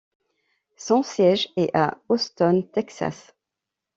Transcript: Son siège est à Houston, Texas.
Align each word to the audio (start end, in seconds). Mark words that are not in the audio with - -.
Son 0.77 1.03
siège 1.03 1.49
est 1.57 1.69
à 1.75 1.95
Houston, 2.09 2.63
Texas. 2.73 3.35